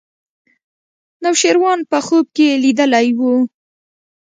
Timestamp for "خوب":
2.05-2.25